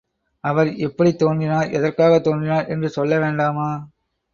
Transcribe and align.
அவர் 0.43 0.75
எப்படித் 0.77 1.17
தோன்றினார், 1.17 1.69
எதற்காகத் 1.69 2.23
தோன்றினார் 2.23 2.67
என்று 2.67 2.89
சொல்ல 2.89 3.19
வேண்டாமா? 3.19 3.69